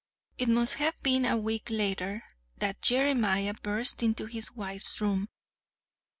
It 0.39 0.49
must 0.49 0.73
have 0.79 0.99
been 1.03 1.25
a 1.25 1.37
week 1.37 1.67
later 1.69 2.23
that 2.57 2.81
Jeremiah 2.81 3.53
burst 3.53 4.01
into 4.01 4.25
his 4.25 4.51
wife's 4.55 4.99
room. 4.99 5.29